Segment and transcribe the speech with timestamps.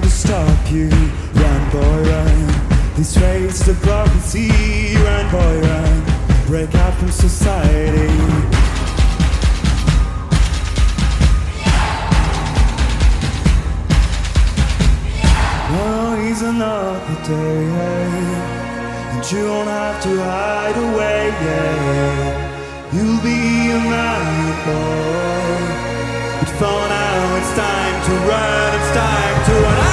[0.00, 0.88] trying to stop you.
[1.34, 2.94] Run, boy, run.
[2.96, 4.50] These race to prophecy.
[4.96, 6.46] Run, boy, run.
[6.46, 8.10] Break out from society.
[16.30, 17.66] is another day
[19.10, 21.32] And you don't have to hide away
[22.92, 25.60] You'll be a man, boy
[26.38, 29.89] But for now it's time to run It's time to run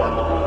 [0.00, 0.39] one.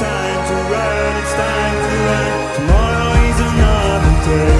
[0.00, 2.54] time to run, it's time to run.
[2.56, 4.59] Tomorrow is another day.